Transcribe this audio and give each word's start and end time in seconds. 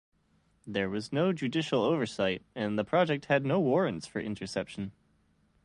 There 0.65 0.89
was 0.89 1.13
no 1.13 1.31
judicial 1.31 1.83
oversight, 1.83 2.41
and 2.55 2.75
the 2.75 2.83
project 2.83 3.25
had 3.25 3.45
no 3.45 3.59
warrants 3.59 4.07
for 4.07 4.19
interception. 4.19 4.93